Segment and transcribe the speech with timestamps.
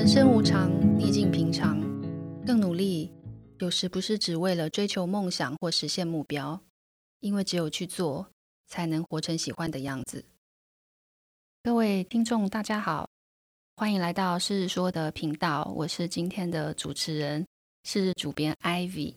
[0.00, 1.78] 人生无常，逆境平常。
[2.46, 3.12] 更努力，
[3.58, 6.58] 有时不是只为了追求梦想或实现目标，
[7.18, 8.26] 因为只有去做，
[8.66, 10.24] 才能活成喜欢的样子。
[11.62, 13.10] 各位听众，大家好，
[13.76, 17.46] 欢迎来到《是说》的频道，我是今天的主持人，
[17.84, 19.16] 是主编 Ivy。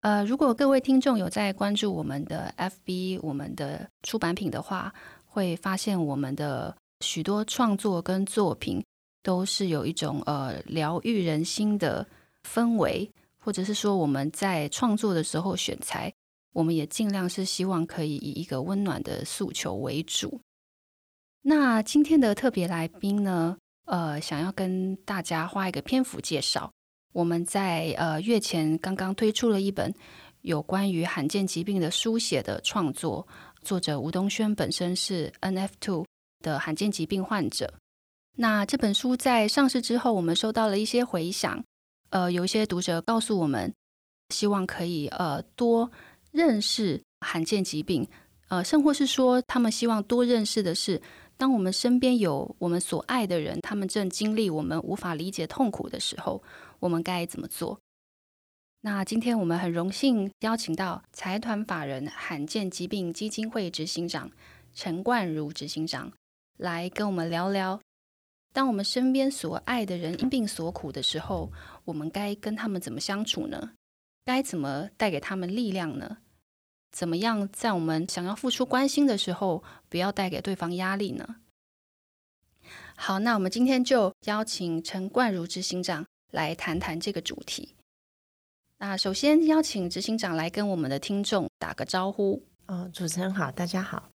[0.00, 4.92] 呃，如果各位听众有在关注我们的 FB、我们的出版品的话，
[5.24, 8.84] 会发现我们的许多创作跟作品
[9.26, 12.06] 都是有一种呃疗愈人心的
[12.48, 16.12] 氛围，或者是说我们在创作的时候选材，
[16.52, 20.40] 我们也尽量是希望可以以一个温暖的诉求为主。
[21.42, 26.70] 那今天的特别来宾呢，呃，想要跟大家花一个篇幅介绍。
[27.12, 29.92] 我们在呃月前刚刚推出了一本
[30.42, 33.26] 有关于罕见疾病的书写的创作，
[33.62, 36.06] 作者吴东轩本身是 NF two
[36.42, 37.74] 的罕见疾病患者。
[38.36, 41.64] 那这本书在上市之后，我们收到了一些回响，
[42.10, 43.72] 呃，有一些读者告诉我们，
[44.28, 45.90] 希望可以呃多
[46.32, 48.06] 认识罕见疾病，
[48.48, 51.00] 呃，甚或是说他们希望多认识的是，
[51.36, 56.42] 当我们身边有我们所爱的人，他们正经历我们无法理解痛苦的时候。
[56.78, 57.80] 我们该怎么做？
[58.82, 64.30] 那今天我们很荣幸邀请到财团法人罕见疾病基金会执行长
[64.74, 66.12] 陈冠如执行长
[66.58, 67.80] 来跟我们聊聊，
[68.56, 71.52] 当我们身边所爱的人因病所苦的时候，
[71.84, 73.72] 我们该跟他们怎么相处呢？
[74.24, 76.16] 该怎么带给他们力量呢？
[76.90, 81.36] 怎么样在我们想要付出关心的时候，不要带给对方压力呢？
[82.96, 86.06] 好，那我们今天就邀请陈冠如执行长。
[86.32, 87.74] 来谈谈这个主题。
[88.78, 92.42] 那首先邀请执行长来跟我们的听众打个招呼。
[92.66, 94.10] 嗯，主持人好，大家好。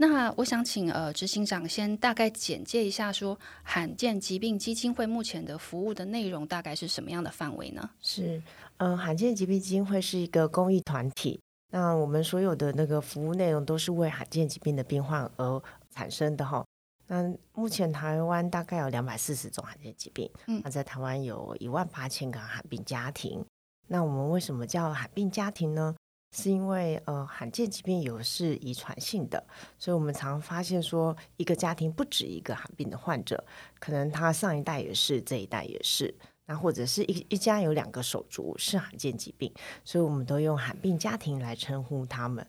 [0.00, 7.90] 那我想请呃执行长先大概简介一下，说罕见疾病基金会目前的服务的内容大概是什么样的范围呢？
[8.00, 8.40] 是，
[8.76, 11.40] 嗯，罕见疾病基金会是一个公益团体。
[11.72, 16.64] 那我们所有的那个服务内容都是为罕见疾病的病患而产生的哈。
[17.08, 23.44] 那目前台湾大概有两百四十种罕见疾病，嗯，那在台湾有一万八千个罕病家庭。
[23.88, 25.96] 那我们为什么叫罕病家庭呢？
[26.30, 29.42] 是因为呃罕见疾病有是遗传性的，
[29.78, 33.42] 所以我们常发现说一个家庭不止一个罕病的患者，
[33.78, 36.14] 可能他上一代也是，这一代也是，
[36.46, 39.52] 那或者是一一家有两个手足是罕见疾病，
[39.84, 42.46] 所以我们都用罕病家庭来称呼他们。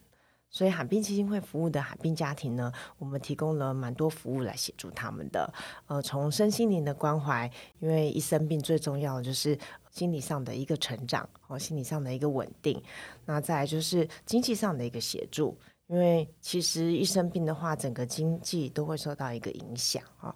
[0.51, 5.53] 所以，罕病基金会服务的罕病家庭呢，我们提供了蛮多服务来协助他们的。
[5.85, 7.49] 呃，从身心灵的关怀，
[7.79, 9.57] 因为一生病最重要的就是
[9.91, 12.81] 心理上的一个成长和心理上的一个稳定。
[13.25, 15.55] 那再来就是经济上的一个协助，
[15.87, 20.35] 因为其实一生病的话，整个经济都会受到一个影响啊。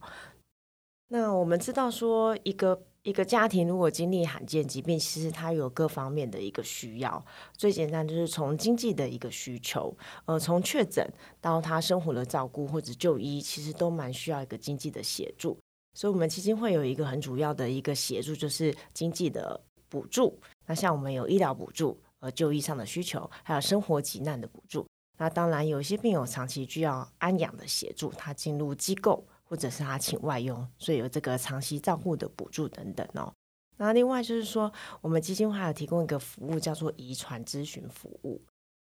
[1.07, 2.79] 那我们知道说一个。
[3.03, 7.24] 一个家庭如果经历罕见疾病，其实它有各方面的一个需要。
[7.52, 9.94] 最简单就是从经济的一个需求，
[10.24, 11.06] 呃，从确诊
[11.41, 15.58] 到他生活的照顾或者就医，其实都蛮需要一个经济的协助。
[15.94, 19.59] 所以，我们基金会有一个很主要的一个协助，就是经济的
[19.90, 20.40] 补助。
[20.66, 24.88] 那像我们有医疗补助，呃，就医上的需求，还有生活急难的补助。
[25.18, 29.28] 那当然，有一些病友长期需要安养的协助，他进入机构。
[29.53, 33.31] 或者是他请外佣，所以有这个长期照护的补助等等哦。
[33.78, 38.44] 那另外就是说，我们基金会还有提供一个服务，叫做遗传咨询服务。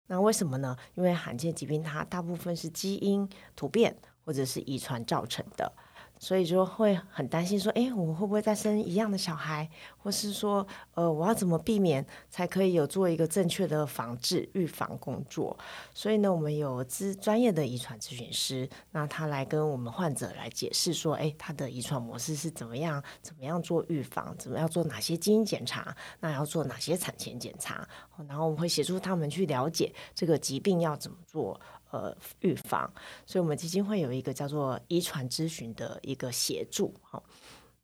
[0.08, 0.76] 那为什么呢？
[0.94, 5.72] 因为罕见疾病它大部分是基因突变或者是遗传造成的。
[6.18, 9.68] 所以就会很担心，说，哎，我会不会再生一样的小孩，
[9.98, 15.56] 或是说，呃，我要怎么避免，才可以有做一个正确的防治预防工作？
[15.92, 27.86] 所以呢，我们有资专业的遗传咨询师，那他来跟我们患者来解释说，哎，他的遗传模式是怎么样，怎么样做预防，怎么样做哪些基因检查，那要做哪些产前检查，
[28.26, 31.60] 然后我们会协助他们去了解这个疾病要怎么做。
[31.96, 32.90] 呃，预防，
[33.24, 37.22] 所以我们基金会有一个叫做遗传咨询的一个协助，好。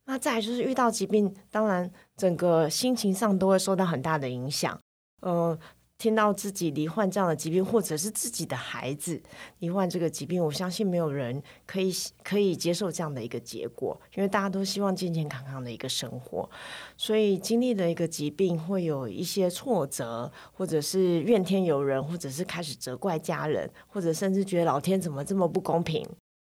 [0.05, 4.79] 那再就是遇到疾病，当然整个心情上都会受到很大的影响，
[5.21, 5.59] 嗯。
[6.03, 9.23] 听到自己罹患这样的疾病，或者是自己的孩子
[9.61, 11.93] 罹患这个疾病，我相信没有人可以
[12.25, 16.51] 可以接受这样的一个结果，因为大家都希望健健康康的一个生活，
[16.97, 26.05] 所以经历了一个疾病，会有一些挫折，或者是怨天尤人，或者是开始责怪家人，或者甚至觉得老天怎么这么不公平，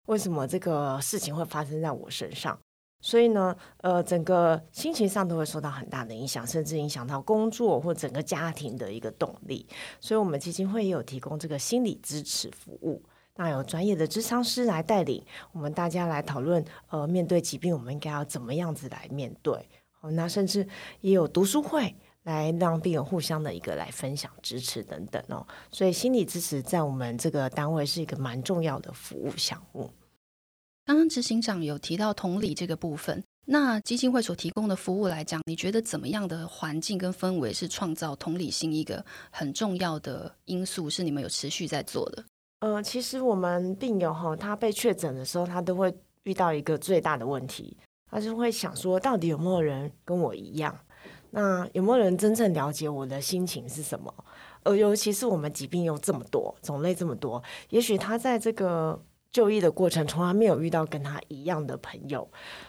[0.07, 2.57] 为什么这个事情会发生在我身上？
[3.03, 9.67] 所以呢，呃，整个心情上都会受到很大的影响，甚至影响到工作或整个家庭的一个动力。
[9.99, 13.03] 所以，我们基金会也有提供这个心理支持服务。
[13.35, 15.21] 那有专业的智商师来带领
[15.51, 19.53] 我们大家来讨论，呃，面对疾病我们应该要怎么样子来面对。
[19.99, 20.65] 哦，那甚至
[21.01, 25.45] 也有读书会来让病友互相的一个来分享支持等等哦。
[25.71, 29.91] 所以心理支持在我们这个单位是一个蛮重要的服务项目。
[30.85, 40.89] 刚刚执行长有提到同理这个部分，那基金会所提供的服务来讲，你觉得怎么样的环境跟氛围是创造同理心一个很重要的因素？
[40.89, 42.25] 是你们有持续在做的？
[42.59, 45.93] 呃，其实我们病友哈，他被确诊的时候，他都会
[46.23, 47.77] 遇到一个最大的问题，
[48.11, 50.77] 他就会想说，到底有没有人跟我一样？
[51.31, 54.13] 那有没有人真正了解我的心情是什么？
[54.63, 59.01] 呃，尤其是我们疾病又这么多，种类这么多，也许他在这个
[59.33, 62.25] 就医的过程，从来没有遇到跟他一样的朋友，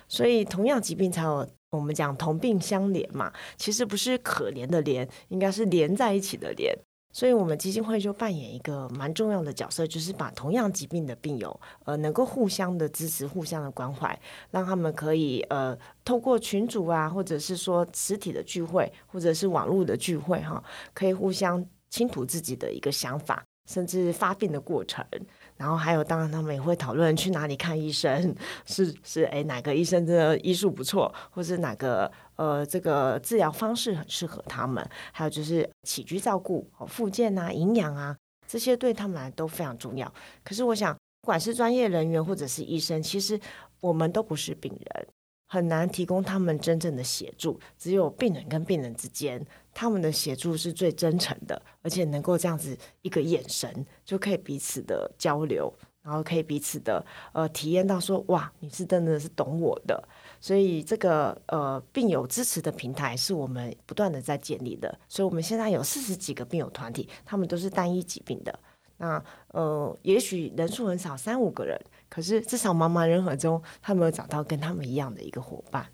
[0.08, 3.32] 所以同样疾病才有我们讲同病相怜嘛。
[3.56, 6.76] 其实不是可怜的怜，应该是连在一起的连。
[7.12, 14.18] 所以，我们基金会就扮演一个蛮重要的角色，就是把同样疾病的病友，呃，能够互相的支持、互相的关怀，
[14.50, 20.60] 让他们可以呃，透过群组啊，或者是说实体的聚会，或者是网络的聚会，哈，
[20.92, 25.06] 可以互相倾吐自己的一个想法，甚至发病的过程。
[25.56, 28.34] 然后还有，当然他们也会讨论去哪里看医生，
[28.66, 34.84] 是是，哎，哪个医生真的医术不错，或是哪个呃这个治疗方式很适合他们。
[35.12, 38.16] 还有就是起居照顾、复健啊、营养啊，
[38.46, 40.12] 这些对他们来都非常重要。
[40.42, 40.92] 可是我想，
[41.22, 43.38] 不管是专业人员或者是医生，其实
[43.80, 45.06] 我们都不是病人。
[45.54, 49.40] 很难提供他们真正的协助，只有病人跟病人之间，
[49.72, 55.72] 他们的协助是最真诚的，而且能够这样子一个眼神就可以彼此的交流，
[56.02, 60.02] 然后可以彼此的呃体验到说哇，你是真的是懂我的，
[60.40, 68.58] 所以这个呃病友支持的平台是我们不断的在建立的，所以我们现在有四十几个病友团体，他们都是单一疾病的，
[68.96, 71.80] 那呃也许人数很少，三五个人。
[72.08, 75.84] 可是，至少茫茫人海中，他们有找到跟他们一样的一个伙伴。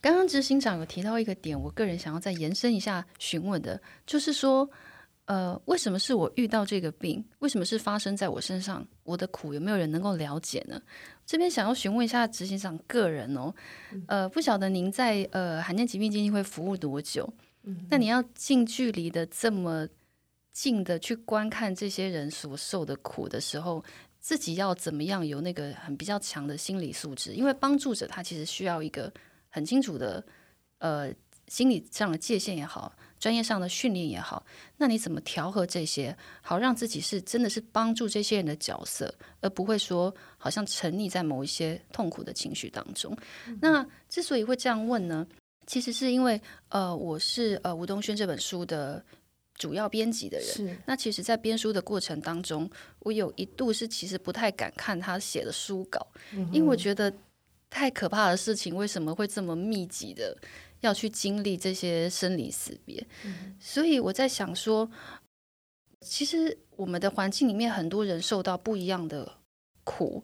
[0.00, 4.68] 刚刚执行长有提到一个点，我个人想要再延伸一下询问的，就是说，
[5.26, 7.24] 呃，为什么是我遇到这个病？
[7.38, 8.86] 为什么是发生在我身上？
[9.04, 10.80] 我的苦有没有人能够了解呢？
[11.24, 13.54] 这边想要询问一下执行长个人哦，
[14.06, 17.28] 呃，不晓得您在呃罕见疾病基金会服务多久？
[17.90, 19.86] 那你要近距离的这么
[20.60, 23.84] 近的去观看这些人所受的苦的时候。
[24.20, 27.32] 自己要怎么样有那个很比较强的心理素质？
[27.34, 29.10] 因为帮助者他其实需要一个
[29.48, 30.22] 很清楚的
[30.78, 31.10] 呃
[31.46, 34.44] 心理上的界限也好，专业上的训练也好。
[34.76, 43.16] 那你怎么调和这些，好让自己是真的是帮助这些人的角色，而不会说好像沉溺在某一些痛苦的情绪当中？
[43.62, 45.26] 那之所以会这样问呢，
[45.66, 46.38] 其实是因为
[46.70, 49.02] 呃，我是呃吴东轩这本书的。
[49.58, 52.70] 主要编辑的人，那其实，在编书的过程当中，
[53.00, 56.06] 我有一度是其实不太敢看他写的书稿，
[56.52, 57.12] 因为我觉得
[57.68, 60.38] 太可怕的事情为什么会这么密集的
[60.80, 63.04] 要去经历这些生离死别？
[63.58, 64.88] 所以我在想说，
[66.02, 69.28] 其实我们的环境里面很多人受到不一样的
[69.82, 70.22] 苦，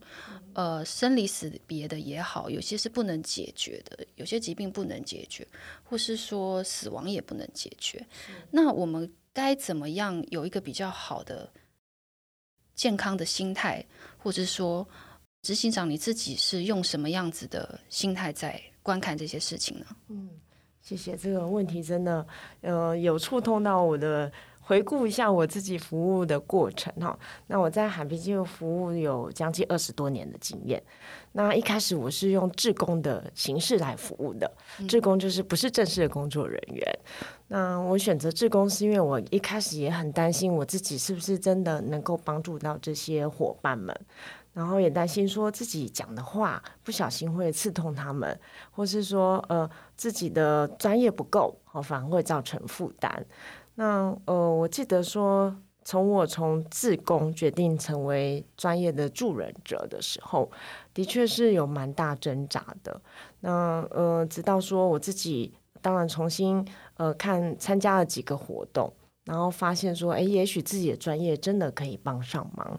[0.53, 5.45] 呃，生离死别的也好，有些是不能解决的，有些疾病不能解决，
[5.83, 8.07] 或是说死亡也不能解决，
[8.53, 9.13] 那我们。
[9.35, 11.53] 该怎么样有一个比较好的
[12.75, 13.85] 健康的心态，
[14.17, 14.89] 或者说
[15.43, 19.87] 执行长你自己是用什么样子的心态在观看这些事情呢？
[20.09, 20.31] 嗯，
[20.81, 22.27] 谢谢这个问题，真的
[22.63, 24.33] 呃有触痛到我的。
[24.67, 27.19] 回顾一下我自己服务的过程哈，
[27.49, 30.83] 那我在海皮基金服务有将近二十多年的经验。
[31.33, 34.51] 那一开始我是用志工的形式来服务的，
[34.89, 36.99] 志工就是不是正式的工作人员。
[37.49, 43.95] 那我选择志工是因为我一开始也很担心我自己是不是真的能够帮助到这些伙伴们，
[44.55, 48.41] 然后也担心说自己讲的话不小心会刺痛他们，
[48.71, 53.27] 或是说呃自己的专业不够，反而会造成负担。
[53.77, 60.51] 那呃，我记得说，从我从自工决定成为专业的助人者的时候，
[60.93, 63.01] 的确是有蛮大挣扎的。
[63.41, 65.53] 那呃，直到说我自己
[65.83, 66.67] 当然重新
[66.97, 68.93] 呃看参加了几个活动，
[69.25, 72.79] 然后发现说，哎，也许自己的专业真的可以帮上忙。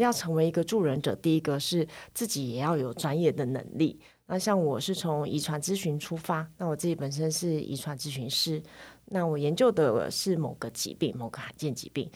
[0.00, 4.00] 要成为一个助人者，第一个是自己也要有专业的能力。
[4.32, 8.62] 那像我是从遗传咨询出发，那我自己本身是遗传咨询师。
[9.04, 12.10] 那我研究的是某个疾病，某个罕见疾病，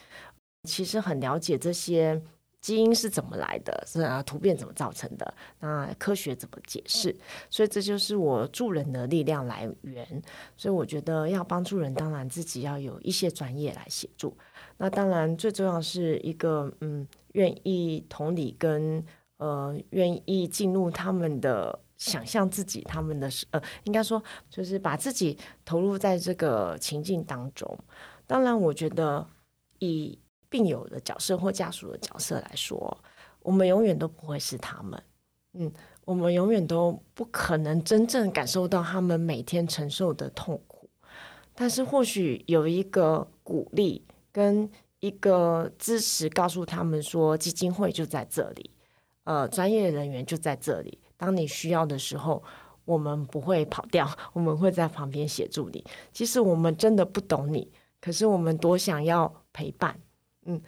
[0.63, 2.19] 其实很了解这些
[2.63, 3.85] 基因是怎么来的？
[3.87, 5.35] 是啊，突变怎么造成的？
[5.61, 7.15] 那科学怎么解释？
[7.51, 10.23] 所以这就是我助人的力量来源。
[10.57, 14.35] 所以我觉得要帮助人，当然自己要有一些专业来协助。
[14.79, 19.05] 那当然最重要是一个嗯，愿意同理跟
[19.37, 27.79] 呃，愿意进入他们的想象自己，他们的呃，应该说就是把自己投入在这个情境当中。
[28.27, 29.27] 当然，我觉得
[29.79, 32.97] 以病友的角色或家属的角色来说，
[33.41, 35.03] 我们永远都不会是他们。
[35.55, 35.73] 嗯，
[36.05, 40.91] 我们永远都不可能真正感受到他们每天承受的痛苦。
[41.55, 48.71] 但是，或许有一个鼓励跟一个支持，告诉他们说，基金会就在这里，
[49.25, 50.99] 呃，专业人员就在这里。
[51.17, 52.43] 当你需要的时候，
[52.85, 55.85] 我们不会跑掉，我们会在旁边协助你。
[56.13, 57.71] 其实我们真的不懂你，
[58.01, 59.99] 可是我们多想要陪伴。
[60.45, 60.61] 嗯，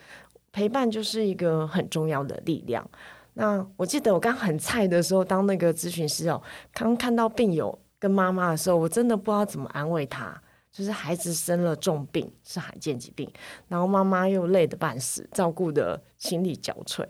[0.51, 2.89] 陪伴就是一个很重要的力量。
[3.35, 10.43] 那我记得我刚很菜的时候，当那个咨询师哦，刚看到病友跟妈妈的时候，我真的不知道怎么安慰他。
[10.71, 13.29] 就是孩子生了重病，是罕见疾病，
[13.69, 17.05] 然后妈妈又累得半死，照顾的心力交瘁。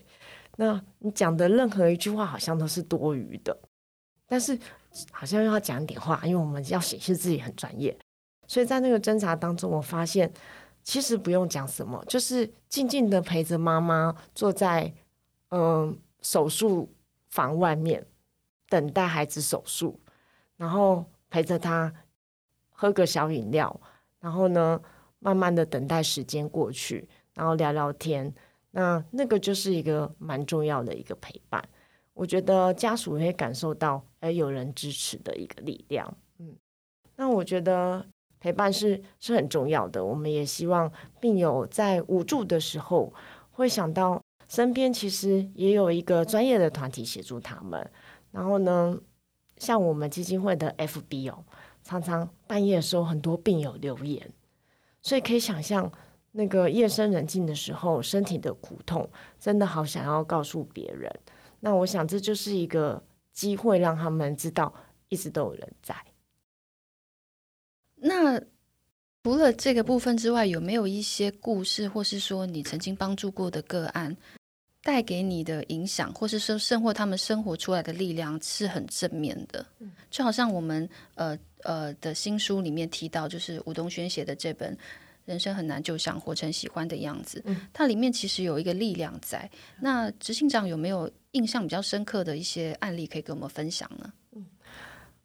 [0.60, 3.56] 那你讲的任何一句话，好像都是多余的。
[4.26, 4.58] 但是
[5.10, 7.98] 好像又要讲一点话，因为我们要显示自己很专业。
[8.46, 10.32] 所以在那个侦查当中，我发现。
[10.84, 14.90] 其实不用讲什么，就是静静的陪着妈妈坐在
[15.50, 16.90] 嗯手术
[17.26, 18.06] 房外面
[18.70, 20.00] 等待孩子手术，
[20.56, 21.92] 然后陪着他
[22.70, 23.78] 喝个小饮料，
[24.18, 24.80] 然后呢
[25.18, 28.32] 慢慢的等待时间过去，然后聊聊天，
[28.78, 31.62] 那那个就是一个蛮重要的一个陪伴。
[32.14, 36.54] 我觉得家属会感受到哎有人支持的一个力量，嗯，
[37.16, 38.06] 那我觉得。
[38.40, 43.12] 陪伴是是很重要的，我们也希望病友在无助的时候，
[43.50, 47.90] 会想到身边其实也有一个专业的团体协助他们。
[48.30, 48.96] 然后呢，
[49.56, 51.44] 像我们基金会的 FB 哦，
[51.82, 54.32] 常常半夜的时候很多病友留言，
[55.02, 55.90] 所以可以想象
[56.30, 59.08] 那个夜深人静的时候，身体的苦痛，
[59.40, 61.12] 真的好想要告诉别人。
[61.60, 64.72] 那我想这就是一个机会，让他们知道
[65.08, 65.94] 一直都有人在。
[67.96, 68.40] 那
[69.24, 74.16] 除了这个部分之外，有没有一些故事，或是说你曾经帮助过的个案，
[74.82, 79.66] 带给你的影响，或是说生活他们生活出来的力量是很正面的？
[80.10, 84.74] 就好像我们呃呃的新书里面提到，就是吴东轩写的这本
[85.28, 89.48] 《人生很难就想活成喜欢的样子》，它里面其实有一个力量在。
[89.78, 94.10] 那执行长有没有印象比较深刻的一些案例可以跟我们分享呢？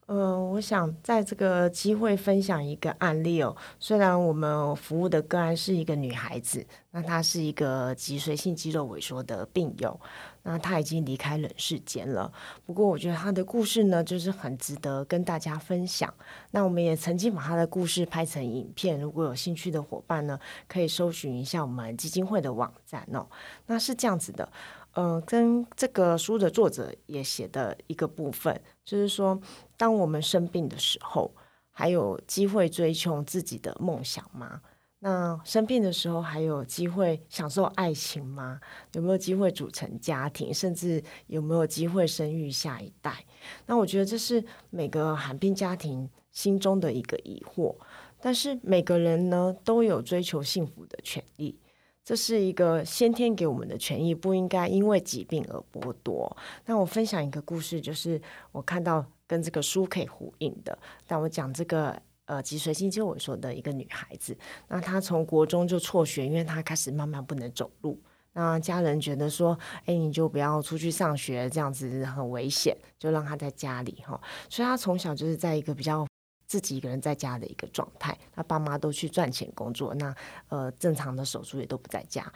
[0.07, 3.55] 嗯，我想在这个机会分享一个案例哦。
[3.79, 9.97] 虽然我们服务的个案是一个女孩子，那她是一个脊髓性肌肉萎缩的病友，
[10.43, 12.31] 那她已经离开人世间了。
[12.65, 16.13] 不过，我觉得她的故事呢，就是很值得跟大家分享。
[16.51, 23.25] 那我们也曾经把她的故事拍成影片，如果有兴趣的伙伴呢，可以搜寻一下我们基金会的网站哦。
[23.67, 24.51] 那是这样子的。
[24.93, 29.39] 呃，跟这个书的作者也写的一个部分，就是说，
[29.75, 31.33] 当我们生病的时候，
[31.71, 34.61] 还有机会追求自己的梦想吗？
[34.99, 38.61] 那生病的时候，还有机会享受爱情吗？
[38.93, 40.53] 有没有机会组成家庭？
[40.53, 43.25] 甚至有没有机会生育下一代？
[43.65, 47.75] 那我觉得这是每个罕病家庭心中的一个疑惑。
[48.21, 51.59] 但是每个人呢，都有追求幸福的权利。
[52.05, 56.35] 这是一个先天给我们的权益，不应该因为疾病而剥夺。
[56.65, 60.77] 那我分享一个故事，就是我看到跟这个书可以呼应的。
[61.07, 67.97] 但我讲这个呃脊髓性肌萎缩的一个女孩子，那她从国中就辍学，因为她开始慢慢不能走路。
[68.33, 74.19] 那家人觉得说，哎，你就不要出去上学，这样子很危险，就让她在家里哈。
[74.49, 76.05] 所以她从小就是在一个比较。
[76.53, 80.15] 自己一个人在家的一个状态，他爸妈都去赚钱工作，那
[80.49, 82.31] 呃正常的手术也都不在家。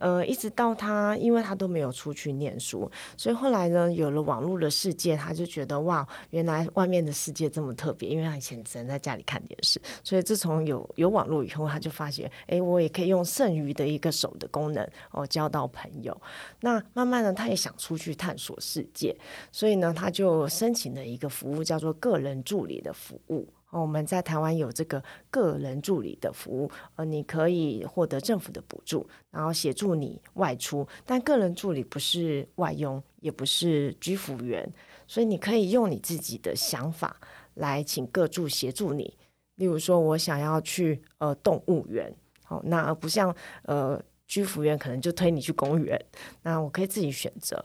[0.00, 8.08] 呃，一直到他，因为他都没有出去念书，所以后来呢，有了网络的世界，他就觉得哇，原来外面的世界这么特别。
[8.08, 16.18] 因为他以前只能在家里看电视，所以自从有有网络以后，他就发现，哎，我也可以用剩余的一个手的功能哦，交到朋友。
[16.60, 19.14] 那慢慢的，他也想出去探索世界，
[19.52, 23.46] 所以呢，他就申请了一个服务，叫做个人助理的服务。
[23.70, 30.86] 我们在台湾有这个个人助理的服务，呃，你可以获得政府的补助，然后协助你外出。
[31.06, 34.68] 但个人助理不是外佣，也不是居服员，
[35.06, 37.16] 所以你可以用你自己的想法
[37.54, 39.16] 来请各助协助你。
[39.56, 42.12] 例如说，我想要去呃动物园，
[42.42, 43.34] 好，那而不像
[43.64, 46.02] 呃居服员可能就推你去公园，
[46.42, 47.64] 那我可以自己选择。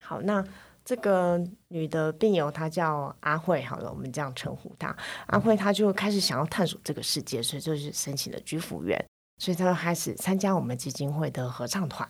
[0.00, 0.44] 好，那
[0.86, 1.38] 这个
[1.68, 4.96] 女的病友她叫阿慧，好了，我们这样称呼她。
[5.26, 9.04] 阿慧她就开始想要探索这个世界，所以就是申请了居服员，
[9.38, 12.08] 所以她开始参加我们基金会的合唱团，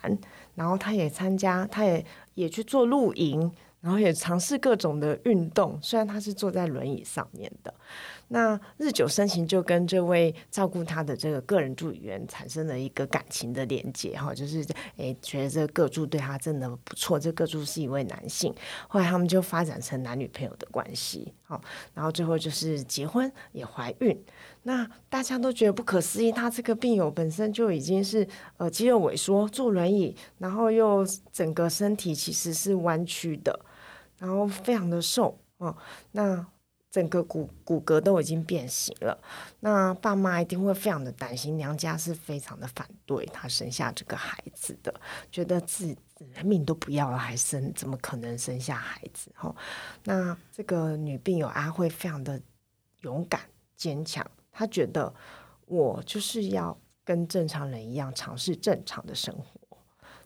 [0.55, 2.05] 然后她也参加，她也
[2.35, 3.51] 也去做露营。
[3.83, 7.73] 然后也尝试各种的运动，虽然她是坐在轮椅上面的，
[8.29, 14.67] 那日久生情，就跟这位照顾他的这个个人助理员产生了一个感情的连接哈，就是
[14.97, 18.55] 诶觉得这个助对他真的不错，这个助是一位男性，
[18.89, 21.61] 后来他们就发展成男女朋友的关系，好，
[21.95, 24.25] 然后最后就是结婚也怀孕，
[24.65, 33.59] 那大家都觉得不可思议，他这个病友本身就已经是呃肌肉萎缩，坐轮椅，然后又整个身体其实是弯曲的。
[34.19, 35.77] 然后非常的瘦哦，
[36.13, 36.43] 那
[36.91, 39.21] 整个骨骨骼都已经变形了。
[39.61, 44.95] 那爸妈一定会非常的担心，娘家是非常的反对他生下这个孩子的，
[45.31, 45.97] 觉得自己
[46.43, 49.31] 命都不要了还生，怎么可能生下孩子？
[49.35, 49.55] 哈，
[50.05, 52.41] 那这个女病友阿慧非常的
[53.01, 53.43] 勇敢
[53.77, 55.13] 坚强，她觉得
[55.67, 59.79] 我就是要跟正常人一样尝试正常的生活。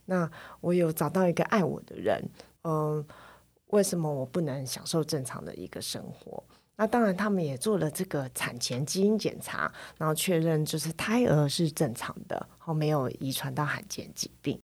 [0.05, 2.31] 那我有找到一个爱我的人，
[2.63, 3.05] 嗯。
[3.71, 6.43] 为什么我不能享受正常的一个生活？
[6.77, 14.59] 那当然，他们也做了这个产前基因检查，然后确认就是胎儿是正常的，后没有遗传到罕见疾病，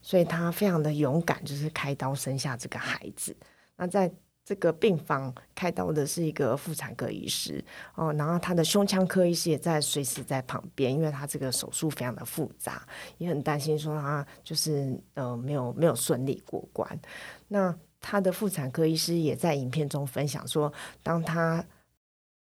[0.00, 3.36] 所以他非常的勇敢，就是开刀生下这个孩子。
[3.76, 4.10] 那在
[4.46, 7.62] 这个病房开刀的是一个妇产科医师
[7.96, 12.82] 哦，然后他的胸腔科医师也在随时在旁边，因为他这个手术非常的复杂，
[13.18, 16.98] 也很担心说他就是呃没有没有顺利过关。
[17.46, 21.64] 那他的妇产科医师也在影片中分享说，当他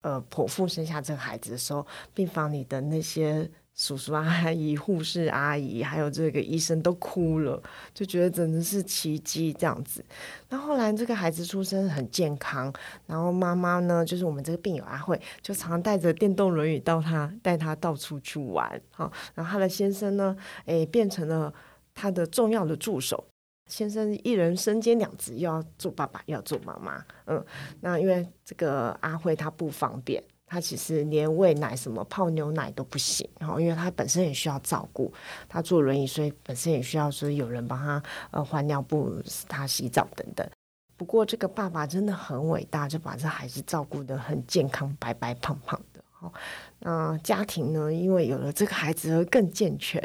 [0.02, 7.62] 呃剖腹生下这个孩子的时候，病房里的那些叔叔阿姨、 护士阿姨，还有这个医生都哭了，
[7.92, 10.04] 就觉得真的是奇迹这样子。
[10.48, 12.72] 那后来这个孩子出生很健康，
[13.06, 21.52] 然后妈妈呢，就是我们这个病友阿慧，就常常带着电动轮椅到他带他到处去玩，好，然后他的先生呢，诶，变成了
[21.94, 23.22] 他的重要的助手。
[23.66, 27.04] 先生一人身兼两职，又要做爸爸，又要做妈妈。
[27.26, 27.44] 嗯，
[27.80, 33.28] 那因为这个阿慧她不方便，她其实连喂奶、什么泡牛奶都不行。
[33.40, 35.12] 然后，因为她本身也需要照顾，
[35.48, 38.00] 她坐轮椅，所以本身也需要说有人帮她
[38.30, 40.48] 呃换尿布、她洗澡等等。
[40.96, 46.02] 不过，这个爸爸真的很伟大，就把这孩子照顾得很健康，白白胖胖的。
[46.12, 46.32] 好，
[46.78, 50.00] 那家庭呢，因为有了这个孩子而更健全。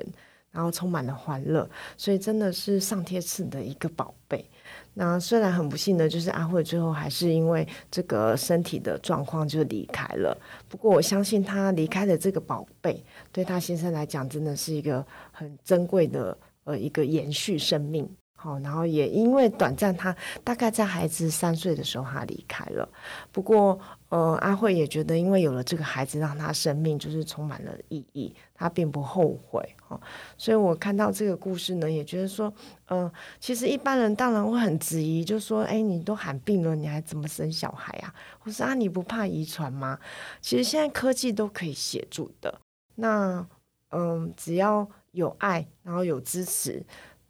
[0.51, 4.45] 然后充满了欢乐，所以真的是上天赐的一个宝贝。
[4.93, 10.37] 那虽然很不幸的，就是阿慧最后还是因为这个身体的状况就离开了。
[10.67, 18.09] 不过我相信她离开的这个宝贝，对她先生来讲，真的是一个很珍贵的呃一个延续生命。
[18.35, 22.89] 好，然后也因为短暂，他大概在孩子三岁的时候他离开了。
[23.31, 29.63] 不过，呃，阿慧也觉得，因为有了这个孩子，让他生命就是充满了意义，他并不后悔。
[29.91, 29.99] 哈，
[30.37, 32.53] 所以我看到这个故事呢，也觉得说，
[32.87, 38.13] 嗯，其实一般人当然会很质疑，就说，哎，你都喊病了，你还怎么生小孩啊？
[38.39, 39.99] 或是啊，你不怕遗传吗？
[40.39, 42.59] 其实现在科技都可以协助的。
[42.95, 43.45] 那，
[43.89, 46.83] 嗯，只要有爱，然后有支持。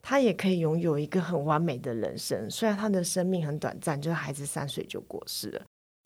[0.04, 5.62] 他也可以拥有一个很完美的人生，虽然他的生命很短暂，就是孩子三岁就过世了。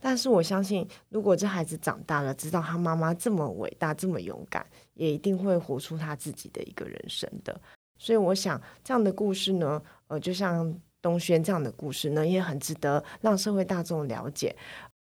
[0.05, 4.63] 但是我相信，如果这孩子长大了，知道他妈妈这么伟大、这么勇敢，
[4.93, 7.59] 也一定会活出他自己的一个人生的。
[7.97, 14.55] 所以，我想这样的故事呢，呃，就像东轩这样的故事呢，也很值得让社会大众了解。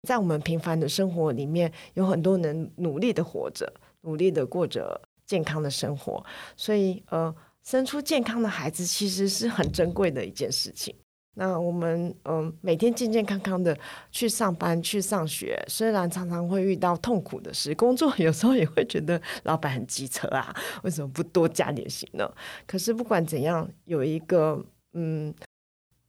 [0.03, 6.27] 在我们平凡的生活里面，有很多人努力的活着，努力的过着健康的生活。
[6.57, 7.33] 所以，呃。
[7.65, 10.95] 生出健康的孩子其实是很珍贵的一件事情。
[11.41, 13.79] 那我们嗯，每天健健康康的
[14.11, 22.29] 去上班、去上学，虽然常常会遇到痛苦的事，工作有时候也会觉得老板很机车啊，为什么不多加点薪呢？
[22.67, 24.61] 可是不管怎样，有一个
[24.95, 25.33] 嗯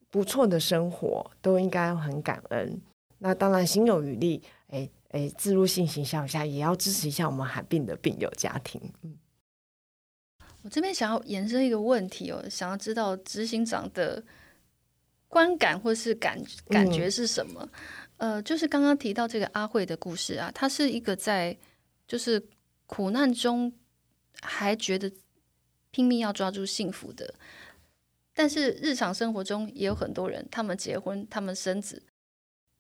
[0.10, 2.82] 不错的生活，都应该很感恩。
[3.20, 9.16] 那当然，心有余力，哎哎，自入性形象下，也要支持一下我们罕病的病友家庭，嗯。
[10.64, 14.22] 我这边想要延伸一个问题哦，想要知道执行长的
[15.30, 16.38] 观感或是感
[16.68, 17.70] 感觉是什么？
[18.18, 21.58] 呃，就是刚刚提到这个阿慧的故事啊，她是一个在
[22.06, 22.44] 就是
[22.86, 23.72] 苦难中
[24.42, 25.10] 还觉得
[25.92, 27.34] 拼命要抓住幸福的，
[28.34, 32.04] 但是日常生活中也有很多人，他们结婚，他们生子，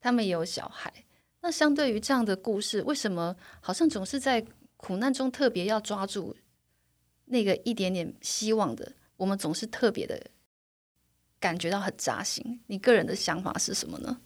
[0.01, 0.91] 他们也有小孩。
[1.41, 6.35] 那相对于这样的故事，为什么好像总是在苦难中特别要抓住？
[7.25, 10.19] 那个一点点希望的，我们总是特别的
[11.39, 12.61] 感觉到很扎心。
[12.67, 14.19] 你个人的想法是什么呢？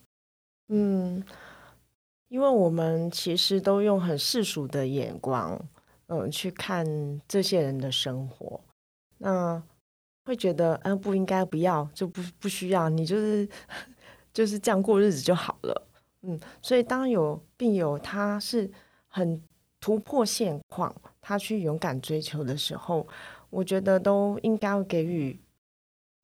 [0.69, 1.23] 嗯，
[2.29, 5.59] 因为我们其实都用很世俗的眼光，
[6.07, 6.85] 嗯，去看
[7.27, 8.59] 这些人的生活，
[9.17, 9.61] 那
[10.25, 13.47] 会觉得，嗯，不应该，不要，就不不需要，你就是
[14.33, 15.87] 就是这样过日子就好了，
[16.21, 16.39] 嗯。
[16.61, 18.71] 所以当有病友他是
[19.07, 19.39] 很
[19.79, 23.05] 突破现况，他去勇敢追求的时候，
[23.49, 25.37] 我觉得都应该要给予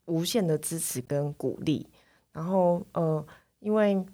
[0.09, 1.87] 无限的支持跟鼓励。
[2.33, 3.25] 然后，呃，
[3.59, 4.05] 因为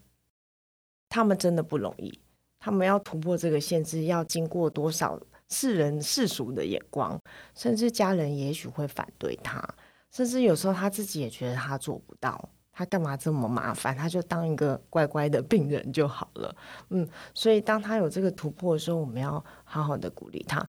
[1.10, 2.20] 他们真的不容易，
[2.60, 7.20] 他们要突破这个限制，要经过多少世人世俗的眼光，
[7.54, 9.64] 甚至家人也许会反对他，
[10.12, 13.96] 甚至有时候他自己也觉得他做不到，他干嘛这么麻烦？
[13.96, 16.56] 他就当一个乖乖的病人就好了。
[16.90, 20.66] 嗯，所以当他有这个突破的时候，我们要好好的鼓励他。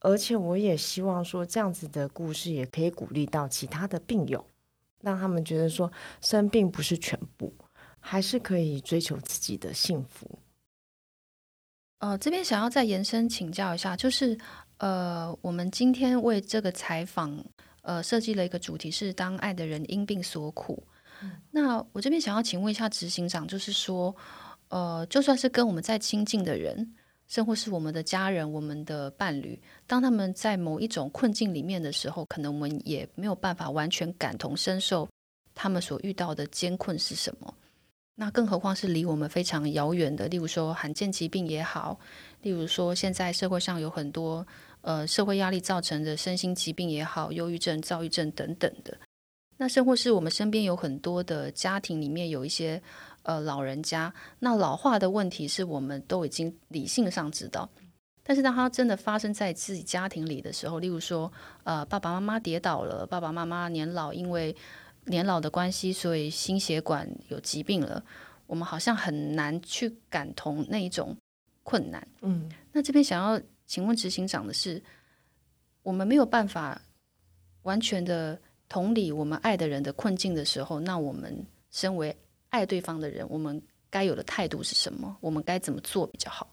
[0.00, 4.42] 而且我也希望说，这样子的故事也可以鼓励到其他的病友，
[5.02, 7.54] 让他们觉得说，生病不是全部。
[8.02, 10.38] 还是可以追求自己的幸福。
[11.98, 14.38] 呃，这边想要再延伸请教一下，就是
[14.78, 17.44] 呃，我们今天为这个采访
[17.82, 20.82] 呃设计了一个主题是“当爱的人因病所苦”。
[21.52, 24.16] 那我这边想要请问一下执行长，就是说，
[24.68, 26.94] 呃，就算是跟我们再亲近的人，
[27.30, 35.08] 甚或是我们的家人、我们的伴侣，当他们在某一种困境里面的时候，可能我们也没有办法完全感同身受
[35.54, 37.54] 他们所遇到的艰困是什么。
[38.16, 41.98] 那更何况是离我们非常遥远的，例如说罕见疾病也好，
[42.42, 44.44] 例如说现在社会上有很多
[44.80, 48.98] 呃社会压力造成的身心疾病也好，忧郁症、躁郁症等等的。
[49.56, 52.82] 那甚或是我们身边有很多的家庭里面有一些
[53.22, 57.68] 呃老人家，那老化的问题是我们都已经理性上知道，
[58.22, 61.32] 但是当他真的发生在自己家庭里的时候，例如说
[61.64, 64.54] 呃爸爸妈妈跌倒了，爸爸妈妈年老因为。
[65.06, 68.04] 年老的关系，所以心血管有疾病了，
[68.46, 71.16] 我们好像很难去感同那一种
[71.62, 72.06] 困难。
[72.20, 74.80] 嗯，那这边想要请问执行长的是，
[75.82, 76.80] 我们没有办法
[77.62, 82.14] 完全的同理我们爱的人的困境的时候，那我们身为
[82.50, 85.16] 爱对方的人，我们该有的态度是什么？
[85.20, 86.46] 我们该怎么做比较好？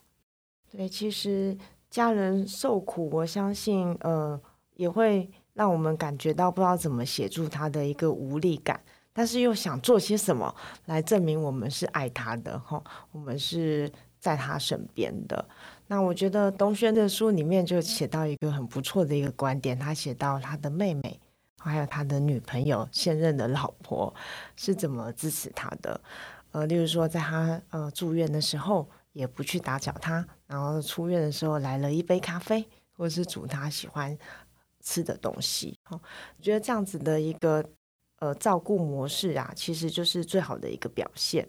[0.72, 1.58] 对，其实
[1.90, 4.40] 家人受苦，我相信，呃，
[4.76, 5.30] 也会。
[5.58, 8.80] 让我们感觉到不知道怎么协助他的一个无力感，
[9.12, 10.56] 但是又想做些什么
[10.86, 12.80] 来证明我们是爱他的哈，
[13.12, 15.44] 我们是在他身边的。
[15.88, 21.20] 那我觉得东轩的书里面就写到一个很不错的一个观点，他写到他的妹妹
[21.68, 24.14] 还有他的女朋友现任的老婆
[24.56, 26.00] 是怎么支持他的。
[26.52, 34.18] 呃，例如说在他呃住院的时候也不去打搅他，然后出院的时候来了一杯咖啡，或是煮他喜欢。
[34.80, 36.00] 吃的东西，哦，
[36.38, 37.62] 我觉得这样子的一个
[38.20, 41.46] 呃照顾模式啊，其实就是最好的一个表现。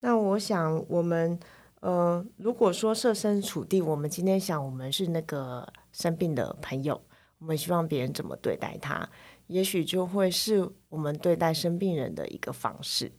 [0.00, 1.40] 那我想，我们
[1.80, 7.00] 呃，如果说设身处地，我们今天想，我们是那个生病的朋友，
[7.40, 9.06] 我们希望别人怎么对待他，
[9.48, 13.10] 也许就会是我们对待生病人的一个方式。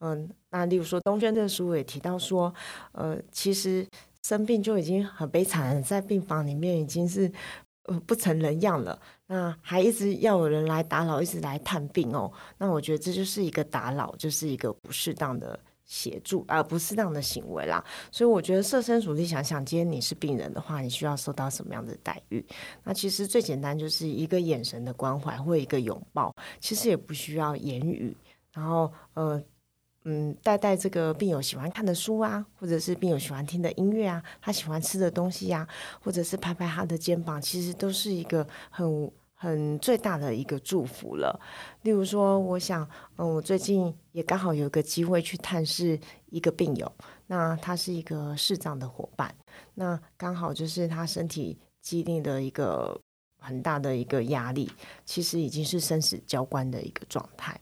[0.00, 2.54] 嗯，那例如说，东轩这个书也提到说，
[2.92, 3.84] 呃，其实
[4.22, 7.32] 生病就已经很悲惨，在病房里面已经是
[7.84, 7.98] 呃。
[8.00, 12.30] 不成人样了，那还一直要有人来打扰，一直来探病哦。
[12.58, 17.84] 那我觉得这就是一个打扰，就是一个不适当的协助而不适当的行为啦。
[18.12, 22.46] 所以我觉得设身处地想想，今天你是病人的话，你需要受到什么样的待遇？
[22.84, 28.16] 那其实最简单就是一个眼神的关怀或一个拥抱，其实也不需要言语。
[28.52, 29.42] 然后，呃。
[30.04, 35.68] 嗯，带带这个病友喜欢看的书啊，或者是病友喜欢听的音乐啊，他喜欢吃的东西呀，
[36.00, 41.40] 或者是拍拍他的肩膀，其实都是一个很很最大的一个祝福了。
[41.82, 46.92] 例如说，我想，嗯，我最近也刚好有个机会去探视一个病友，
[47.28, 49.32] 那他是一个视障的伙伴，
[49.74, 53.00] 那刚好就是他身体经历的一个
[53.38, 54.68] 很大的一个压力，
[55.04, 57.58] 其实已经是生死交关的一个状态。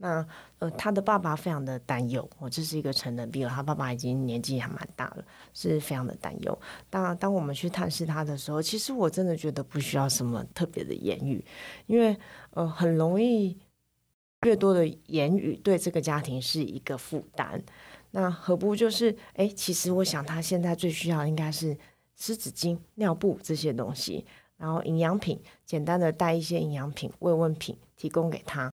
[0.00, 0.24] 那
[0.60, 6.58] 呃，他的爸爸非常的担忧，我这是一个成人病友，他爸爸已经年纪还蛮大了，是非常的担忧。
[6.88, 11.44] 当当我们去探视他的时候，其实我真的觉得不需要什么特别的言语，
[11.86, 12.16] 因为
[12.50, 13.58] 呃，很容易
[14.42, 17.60] 越多的言语对这个家庭是一个负担。
[18.12, 21.76] 那何不就是，哎，其实我想他现在最需要应该是
[22.16, 24.24] 湿纸巾、尿布这些东西，
[24.56, 28.72] 然后营养品，简单的带一些营养品、慰问品提供给他。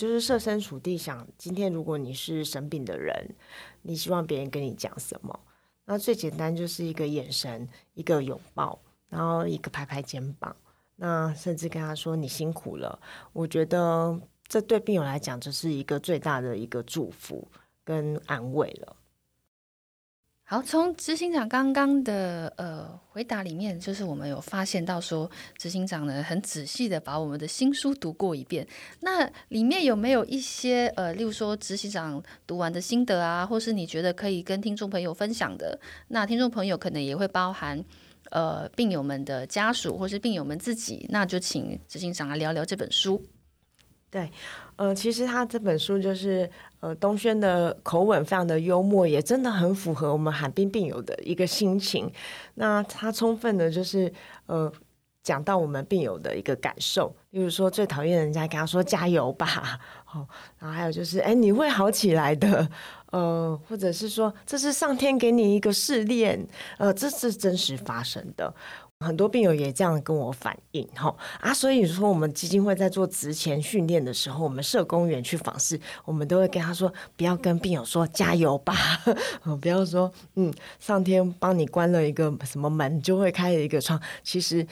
[0.00, 3.14] 就是设身处地想，今天如果你是生病的人，
[3.82, 5.38] 你希望别人跟你讲什么？
[5.84, 10.56] 那最简单就是一个眼神，一个拥抱，然后一个拍拍肩膀，
[10.96, 12.98] 那甚至跟他说你辛苦了。
[13.34, 17.46] 我觉得这对病友来讲，这是一个最大的一个祝福
[17.84, 18.96] 跟安慰了。
[20.50, 28.66] 好，从执行长刚刚的呃回答里面，就是我们有发现到说，执行长呢很仔细的把我们的新书读过一遍。
[28.98, 35.78] 那里面有没有一些呃，例如说执行长读完的心得啊，或是你觉得可以跟听众朋友分享的？
[36.08, 37.84] 那听众朋友可能也会包含
[38.30, 43.24] 呃病友们的家属或是病友们自己，那就请执行长来聊聊这本书。
[44.10, 44.28] 对，
[44.74, 52.10] 呃，其实他这本书就是呃东轩的口吻非常的幽默，也真的很符合我们寒冰病友的一个心情。
[52.54, 54.12] 那他充分的就是
[54.46, 54.70] 呃
[55.22, 59.78] 讲到我们病友的一个感受，例如说最讨厌人家跟他说加油吧，
[60.12, 60.26] 哦，
[60.58, 62.66] 然后还有就是哎你会好起来的，
[63.12, 66.46] 呃，或者是说这是上天给你一个试炼，
[66.78, 68.52] 呃，这是真实发生的。
[69.02, 78.74] 很多病友也这样跟我反映，哈啊，所以说我们基金会在做职前训练的时候，我们社工员去访视，我们都会跟他说，不要跟病友说加油吧，
[79.62, 83.98] 不要说嗯，上天帮你关了一个什么门，就会开了一个窗。
[84.22, 84.66] 其实，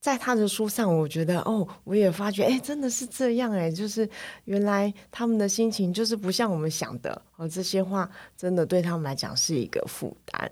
[0.00, 4.08] 在他的书上，我觉得哦，我也发觉，哎，真的是这样，哎，就是
[4.46, 10.50] 原来他们的心情就是不像我们想的，哦，这些话真的对他们来讲是一个负担。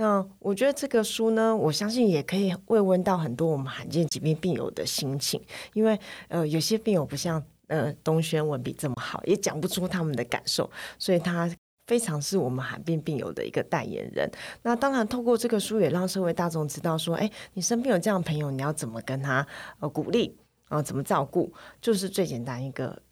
[0.00, 5.38] 那我觉得这个书呢，我相信也可以慰问到很多我们罕见疾病病友的心情，
[5.74, 11.54] 因为呃，有些病友不像呃东轩文笔这么好，也讲不出他们的感受，所以他
[11.86, 14.26] 非常是我们罕病病友的一个代言人。
[14.62, 19.46] 那当然，透过这个书也让社会大众知道说，哎，你身边有这样的朋友，你要怎么跟他
[19.80, 20.34] 呃鼓励
[20.70, 23.02] 啊，怎么照顾，就是最简单一个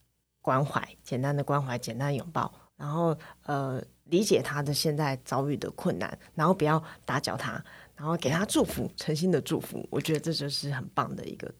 [0.40, 3.84] 关怀，简单的关怀，简单拥抱，然后呃。
[4.08, 7.62] 理解他的现在遭遇的困难，然后不要打搅他，
[7.94, 9.86] 然后给他祝福，诚心的祝福。
[9.90, 11.52] 我觉得这就是很棒的一个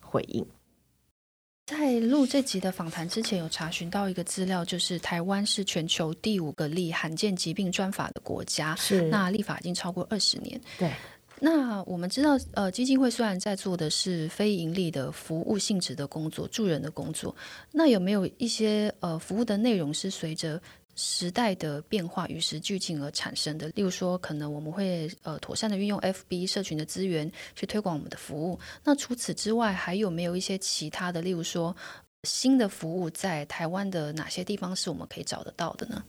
[0.00, 0.46] 回应。
[1.66, 10.60] 在录这集的访谈之前，有查询到一个资料，就是台湾是全球第五个立罕见疾病专法的国家，是那立法已经超过二十年。
[10.78, 10.92] 对，
[11.40, 17.34] 那我们知道，呃，基金会虽然在做的是非盈利的服务性质的工作，助人的工作，
[17.72, 20.62] 那有没有一些呃服务的内容是随着？
[20.96, 28.58] 时代的变化与时俱进而产生的，例如说，可能我们会呃妥善的运用 FB 社群的资源去推广我们的服务。
[28.82, 31.76] 那除此之外，还有没有一些其他的，例如说
[32.24, 36.02] 新的服务在台湾的哪些地方是我们可以找得到的呢？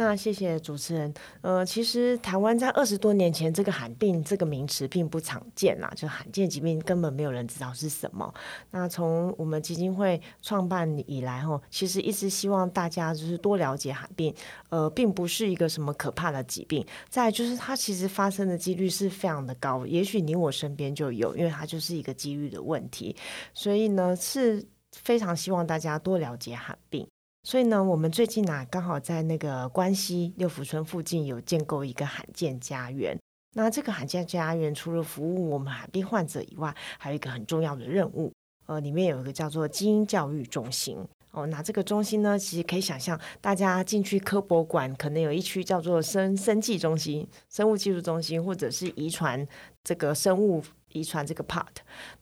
[0.00, 1.12] 那谢谢主持人。
[1.42, 8.32] 呃，其实台湾在二十多年前，这个罕病这个名词并不常见啦，就罕见疾病根本没有人知道是什么。
[8.70, 14.34] 那从我们基金会创办以来，吼，其实一直希望大家就是多了解罕病，
[14.70, 16.82] 呃，并不是一个什么可怕的疾病。
[17.10, 23.14] 再就是它其实发生的几率是非常的高，也许你我身边就有，因为它就是一个几率的问题。
[23.52, 27.06] 所以呢，是非常希望大家多了解罕病。
[27.42, 33.18] 所以呢，我们最近呢，刚好在那个关西六福村附近有建构一个罕见家园。
[33.54, 38.32] 那这个罕见家园除了服务我们罕病患者以外，还有一个很重要的任务，
[38.66, 40.98] 呃，里面有一个叫做基因教育中心。
[41.32, 49.46] 哦，那这个中心呢，其实可以想象，大家进去科博馆，可能有一区叫做生生技中心、生物技术中心，或者是遗传
[49.84, 51.66] 这个生物遗传这个 part。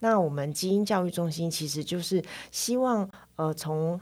[0.01, 3.99] 那我们基因教育中心其实就是希望，呃，从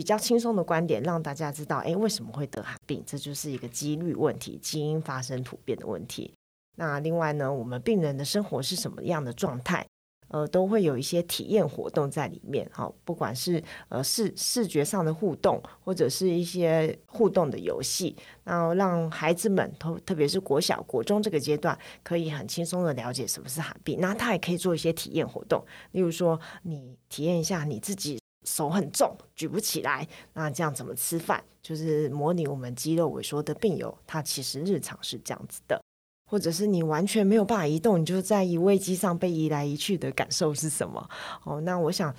[0.00, 3.02] 比较轻松的观点，让大家知道，哎，为什么会得寒病？
[3.06, 6.32] 这就是一个几率问题，基因发生突变的问题。
[6.78, 9.86] 那另外呢，我们病人的生活是什么样的状态？
[10.28, 24.00] 呃，都会有一些体验活动在里面，好，不管是呃视视觉上的互动，或者是一些互动的游戏，然后让孩子们，特特别是国小、国中这个阶段，可以很轻松的了解什么是寒病。
[24.00, 28.19] 那他也可以做一些体验活动，例如说，你体验一下你自己。
[28.44, 31.42] 手很重，举不起来，那这样怎么吃饭？
[31.62, 35.78] 就是模拟我们肌肉萎缩的病友，他其实日常是这样子的，
[36.26, 41.06] 或者是你完全没有办法移动，你就在移位机上被移来移去的感受是什么？
[41.44, 42.14] 哦，那我想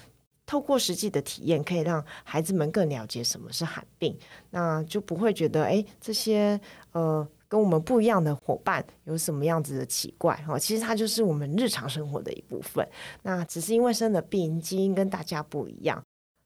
[0.46, 4.16] 透过实际的体验，可以让孩子们更了解什么是罕病，
[4.52, 6.60] 那就不会觉得哎，这些
[6.92, 10.40] 呃跟我们不一样的伙伴有什么样子的奇怪？
[10.48, 12.88] 哦，其实它就是我们日常生活的一部分。
[13.24, 16.02] 那只是因为生的病基因跟大家不一样。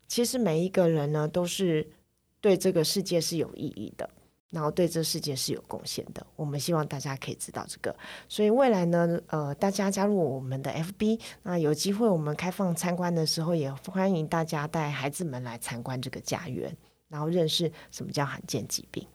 [0.08, 1.88] 其实每一个人呢，都是
[2.41, 4.10] 对这个世界是有意义的，
[4.52, 6.26] 然后对这世界是有贡献的。
[6.36, 7.96] 我们希望大家可以知道这个，
[8.30, 16.76] 所以未来呢，呃，大家加入我们的 FB，那有机会我们开放参观的时候，也欢迎大家带孩子们来参观这个家园，
[17.08, 19.06] 然后认识什么叫罕见疾病。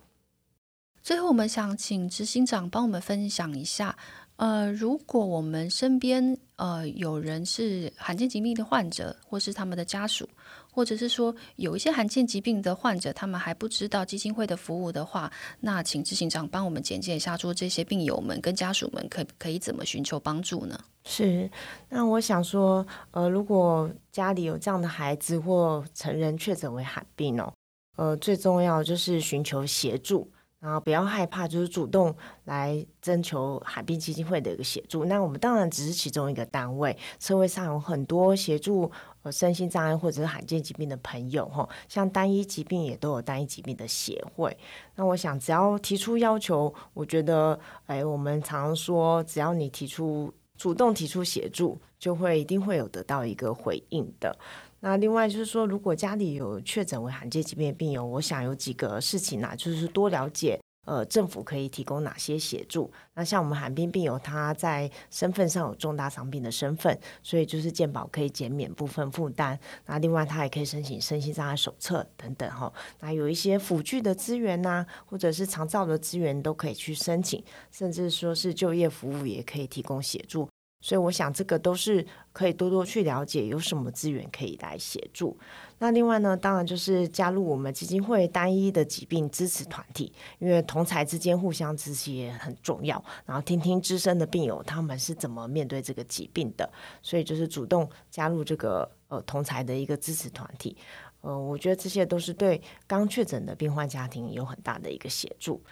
[1.03, 3.97] 最后，我们想请执行长帮我们分享一下。
[4.37, 10.29] 呃，如果我们身边呃有人是罕见疾病的患者，或是他们的家属，
[10.71, 15.31] 或者是说有一些罕见疾病的患者，他们还不知道基金会的服务的话，
[15.61, 20.79] 那请执行长帮我们简介一下，说这些病友们跟家属们可可以怎么寻求帮助呢？
[21.05, 21.51] 是，
[21.89, 27.53] 那我想说，呃，如果家里有这样的孩子或成人确诊为罕病哦，
[27.97, 30.31] 呃，最重要就是寻求协助。
[30.61, 35.07] 然后不要害怕，就是主动来征求海滨基金会的一个协助。
[35.07, 44.57] 那我们当然只是其中一个单位，社会上有很多协助呃身心障碍或者是罕见疾病的朋友哈，像单一疾病也都有单一疾病的协会。
[44.95, 54.37] 那我想只要提出要求，我觉得哎，我们常说只要你提出主动提出协助，就会一定会有得到一个回应的。
[54.83, 62.91] 那另外就是说，如果家里有确诊为罕见疾病的病友，我想有几个事情啊，就是多了解，呃，政府可以提供哪些协助。
[63.15, 69.59] 那像我们寒冰病友，他在身份上有重大伤病的身份，所以就是健保可以减免部分负担。
[69.87, 72.73] 那另外他也可以申请身心障碍手册等等哈。
[73.01, 80.49] 那有一些辅具的资源呐，或者是长照的资源都可以去申请，甚至说是就业服务也可以提供协助。
[80.81, 85.39] 所以我想，这个都是可以多多去了解有什么资源可以来协助。
[85.79, 93.03] 那另外呢，当然就是加入我们基金会单一的疾病支持团体，因为同才之间互相支持也很重要。
[93.27, 96.71] 然后听听资深的病友他们是怎么面对这个疾病的，
[97.03, 100.77] 所以就是主动加入这个呃同才的一个支持团体。
[101.23, 105.63] 呃，我觉得这些都是对刚确诊的病患家庭有很大的一个协助。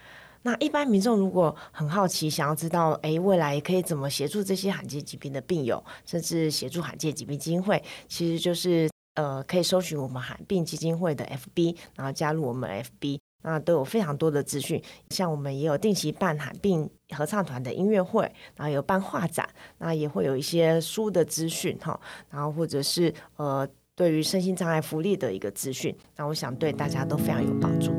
[0.49, 14.83] 那一般民众如果很好奇，想要知道，哎，未来可以怎么协助这些罕见疾病的病友，甚至协助罕见疾病基金会，其实就是呃，可以搜寻我们罕病基金会的 FB，然后加入我们 FB，那都有非常多的资讯。
[15.11, 18.23] 像我们也有定期办罕病合唱团的音乐会，
[18.57, 27.93] 然后有办画展，那也会有一些书的资讯哈，然后或者是呃，对于身心障碍福利的一个资讯，那我想对大家都非常有帮助。